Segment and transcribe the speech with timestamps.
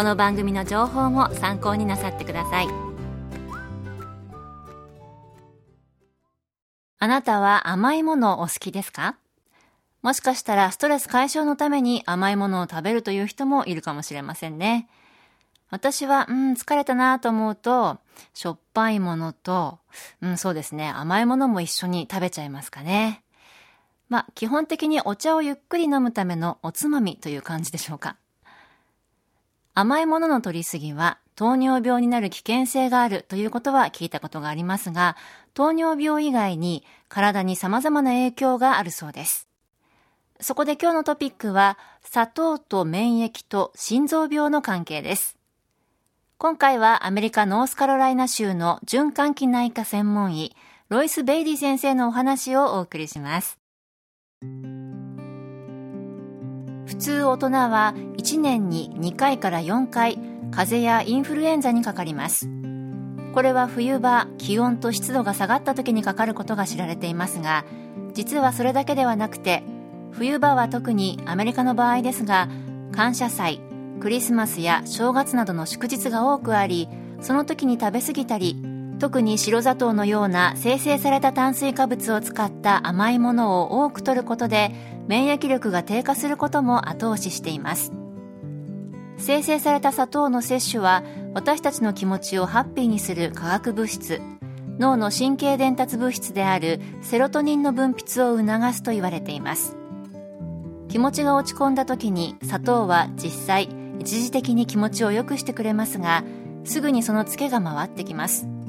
[0.00, 2.68] この番組の情報も参考になさってください
[6.98, 9.18] あなたは甘いものお好きですか？
[10.00, 14.88] もしかしたらストレス解消のために甘いものを食べるという人もいるかもしれませんね。
[15.68, 17.98] 私は、うん、疲れたなと思うと、
[18.32, 19.80] しょっぱいものと、
[20.22, 23.22] うん、そうですね、甘いものも一緒に食べちゃいますかね。
[24.08, 28.16] まあ、基本的にお茶をゆっくり飲むためのおつまみという感じでしょうか。
[29.74, 35.16] 甘いものの取りすぎは糖尿病になる危険性があるということは聞いたことがありますが、
[35.54, 39.48] 糖尿病以外に体に様々な影響があるそうです。
[40.38, 45.38] そこで今日のトピックは、砂糖と免疫と心臓病の関係です。
[46.36, 50.54] 今回はアメリカノースカロライナ州の循環器内科専門医、
[50.90, 53.58] ロイス・ベイリー先生のお話をお送りします。
[56.90, 60.18] 普通大人は1年に2回から4回
[60.50, 62.48] 風邪やインフルエンザにかかります。
[63.32, 67.64] これは冬場気温と湿度が下がった時にかかることが知られていますが
[68.12, 69.62] 実はそれだけではなくて
[70.10, 72.48] 冬場は特にアメリカの場合ですが
[72.90, 73.60] 感謝祭
[74.00, 76.88] クリスマスや正月などの祝日が多くあり
[77.20, 78.60] その時に食べ過ぎたり
[79.00, 84.72] 特に白砂糖のような生成された炭水化物を使った甘いものを多く摂ることで
[85.08, 87.92] 免疫力が低下することも後押ししています。
[89.16, 91.02] 生成された砂糖の摂取は
[91.34, 94.20] 私たちの気持ちをハッピーにする化学物質。
[94.78, 99.76] 脳の神経伝達物質であるセロトニンの分泌を促すと言われています。
[100.88, 103.68] 気持ちが落ち込んだ時に砂糖は実際
[103.98, 106.24] 一時的に気持ちを良くしてくれますが
[106.64, 108.59] すぐにそのツケが回ってきます。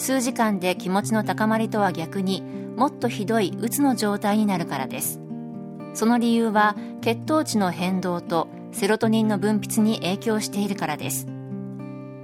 [0.00, 2.42] 数時間で気持ちの高まりとは逆に
[2.76, 5.20] もっとひどい鬱の状態になるからです。
[5.94, 11.26] その理由は血糖値の変動とセロトニンの分泌に影響しているからです。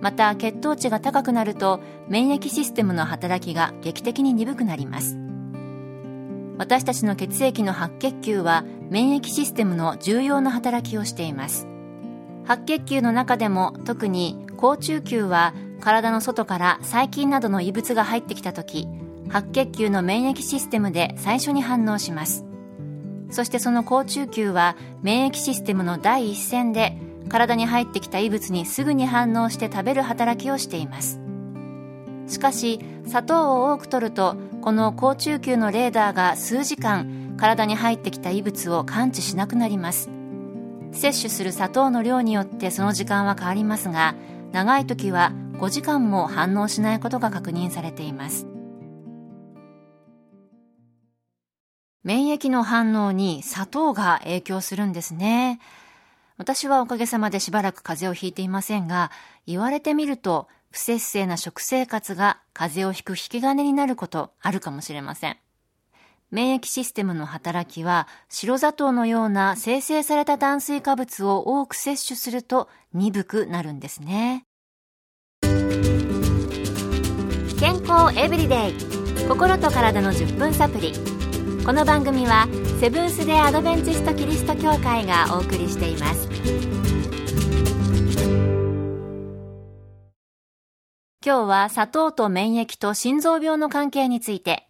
[0.00, 5.18] また血糖値が高くなると免疫システムの働きが劇的に鈍くなります。
[6.58, 11.66] 私たちの血液の白血球は免疫システムの重要な働きをしています。
[12.46, 15.52] 白血球の中でも特に好中球は
[15.86, 18.88] 体の外から細菌などの異物が入ってきた時
[19.28, 22.44] 白血球の免疫システムで最初に反応します。
[23.30, 26.98] そしてその好中球は免疫システムの第一線で
[27.28, 31.20] 体に入ってきた異物にすぐに反応して食べる働きをしています。
[32.26, 40.10] しかし砂糖を多く摂るとこの好中球のレーダーが数時間体に入ってきた異物を感知しなくなります。
[40.90, 44.16] 摂取する砂糖の量によってその時間は変わりますが
[44.50, 48.46] 長い時は5時間も反応しないことが確認されています
[52.06, 55.58] 免疫の反応に砂糖が影響するんですね。
[56.36, 59.10] 私はおかげさまでしばらく風邪をひいていませんが、
[59.44, 65.36] 言われてみると、不節制な食生活が風邪をひく引き金になることあるかもしれません。
[66.30, 74.45] 免疫システムの働きは白砂糖のような生成された炭水化物を多く摂取すると鈍くなるんですね。
[77.58, 78.74] 健康エブリデイ。
[79.26, 80.92] 心と体の10分サプリ。
[81.64, 82.46] この番組は
[82.80, 86.28] セブンス・デ・アドベンチスト・キリスト教会がお送りしています。
[91.24, 94.68] 今日は砂糖と免疫と心臓病の関係について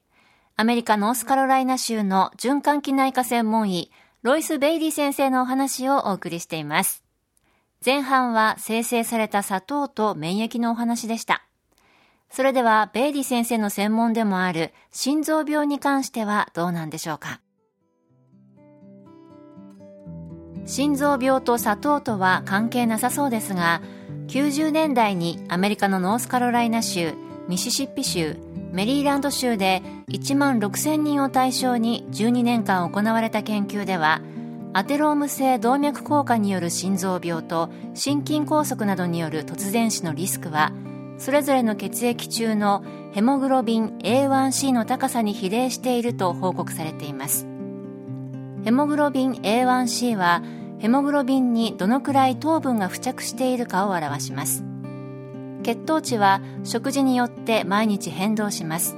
[0.55, 3.91] アメリカノースカロライナ州の循環器内科専門医
[4.23, 7.03] ロイス・ベイリー先生のお話をお送りしています。
[7.85, 11.43] 前半は生成された砂糖と免疫のお話でした。
[12.31, 17.41] それでは、ベイリー先生の専門でもある心臓病に関してはどうなんでしょうか？
[20.67, 23.81] 心臓病と砂糖とは関係なさそうですが、
[24.27, 27.15] 90年代にアメリカのノースカロライナ州
[27.49, 28.37] ミシシッピ州
[28.73, 34.21] メリーランド州で1万6000人を対象に12年間行われた研究では
[34.73, 40.73] アテローム性動脈硬化による心臓病と心筋梗塞などによる突然死のリスクは
[41.19, 47.47] それぞれの血液中のヘモグロビン A1C の高さに比例していると報告されています。
[48.65, 50.43] ヘモグロビン A1C は
[50.79, 54.65] ヘモグロビンにどのくらい糖分が付着しているかを表します。
[55.63, 58.97] 血糖値は食事によって毎日変動します。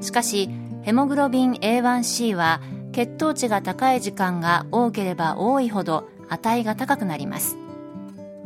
[0.00, 0.50] しかし
[0.82, 2.60] ヘモグロビン A1C は
[2.92, 7.56] 血糖値が高い時間が多ければ多いほど値が高くなります。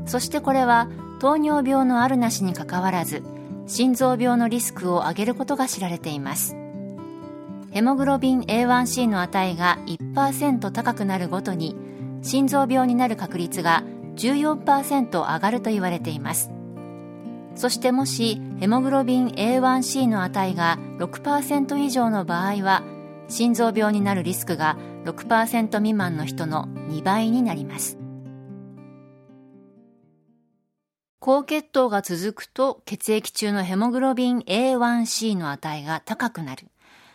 [0.06, 3.22] そしてこれは糖尿病のあるなしにかかわらず
[3.66, 6.56] 心臓病のリスクを上げることが知られています。
[7.70, 11.76] ヘモグロビン A1C の値が1%高くなるごとに
[12.22, 13.84] 心臓病になる確率が
[14.16, 16.50] 14%上がると言われています。
[17.54, 22.82] そしてもしヘモグロビン A1C の値が6%以上の場合は
[23.28, 27.98] 心臓病になるリスクが6%未満の人の2倍になります。
[31.28, 36.68] 高血糖が続くと血液中のヘモグロビン A1C の値が高くなる。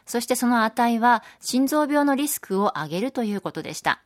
[0.06, 4.04] そしてその値は心臓病のリスクを上げるということでした。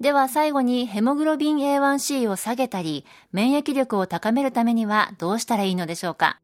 [0.00, 6.40] では最後にヘモグロビン A1C を下げたり免疫力を高めるためにはどうしたらいいのでしょうか？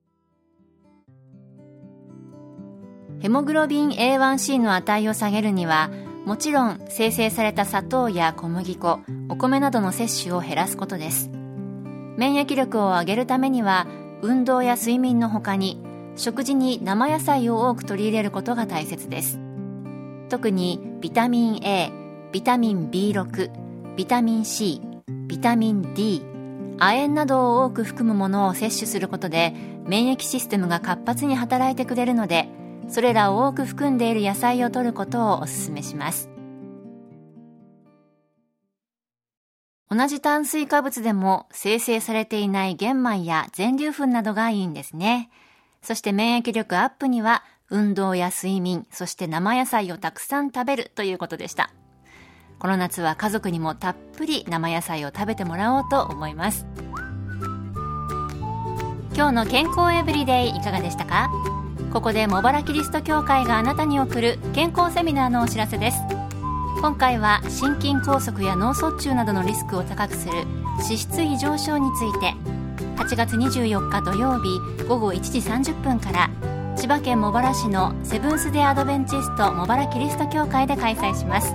[3.20, 5.88] ヘモグロビン A1C の値を下げるには
[6.26, 9.00] もちろん生成された砂糖や小麦粉
[9.30, 11.30] お米などの摂取を減らすことです。
[12.16, 13.86] 免疫力を上げるためには
[14.22, 15.82] 運動や睡眠の他に
[16.16, 19.38] 食事に生野菜を多く取り入れることが大切です。
[20.28, 21.92] 特にビタミン A
[22.32, 23.50] ビタミン B6
[23.96, 24.80] ビタミン C
[25.28, 26.24] ビタミン D
[26.78, 29.54] 亜鉛などを多く含むものを摂取することで
[29.86, 32.48] 免疫システムが活発に働いてくれるので
[32.88, 36.35] それらを多く含んでいる野菜を摂ることをお勧めします。
[39.88, 45.30] 同じ炭水化物でも生成されていない玄米や全粒粉などがいいんですね。
[45.80, 51.70] そして免疫力アップには運動や睡眠そして生野菜をたくさん食べるということでした。
[52.58, 56.66] この夏は家族にもたっぷり生野菜を食べてもらおうと思います。
[59.14, 61.30] 今日の健康エブリデイいかがでしたか？
[61.92, 65.98] ここで茂原キリスト教会があなたに送る健康セミナーのお知らせです。
[66.80, 70.34] 今回は心筋梗塞や脳卒中などのリスクを高くする
[70.78, 72.34] 脂質異常症について
[72.96, 76.30] 8月24日土曜日午後1時30分から
[76.76, 81.54] 千葉県茂原市のセブンス・デ・アドベンチスト茂原キリスト教会で開催します。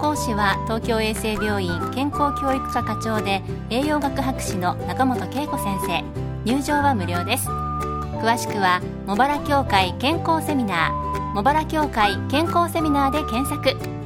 [0.00, 6.02] 講師は東京衛生病院健康教育科課長で栄養学博士の中本恵子先生。
[6.44, 7.48] 入場は無料です。
[7.48, 13.97] 詳しくは茂原協会健康セミナー茂原協会健康セミナーで検索。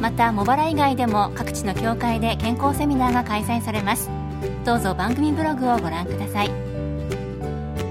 [0.00, 4.10] また茂原以外でも各地の協会で健康セミナーが開催されます。
[4.64, 6.50] どうぞ番組ブログをご覧ください。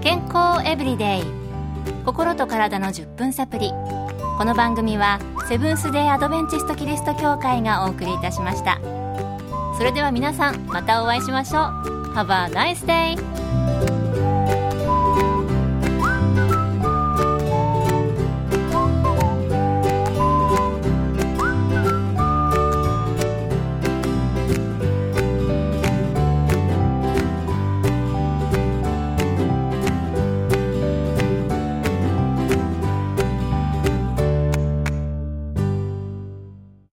[0.01, 1.23] 健康エブリデイ。
[2.05, 3.71] 心と体の10分サプリ。
[4.37, 8.79] この番組はセブンス・デー・アドベンチスト・キリスト教会がお送りいたしました。
[9.77, 12.13] それでは皆さんまたお会いしましょう。
[12.13, 13.34] Have a nice day!